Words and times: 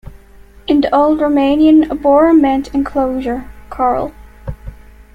In 0.65 0.81
old 0.91 1.19
Romanian 1.19 1.83
"obor" 1.83 2.35
meant 2.35 2.73
"enclosure, 2.73 3.47
corral". 3.69 4.11